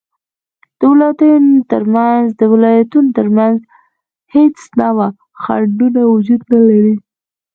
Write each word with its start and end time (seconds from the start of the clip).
د 2.39 2.41
ولایتونو 2.53 3.09
تر 3.17 3.27
منځ 3.37 3.57
هیڅ 4.33 4.57
نوعه 4.79 5.07
خنډونه 5.43 6.01
وجود 6.13 6.41
نلري 6.51 6.93